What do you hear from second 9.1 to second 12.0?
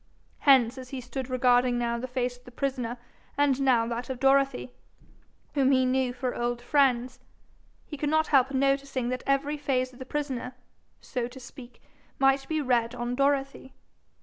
every phase of the prisoner, so to speak,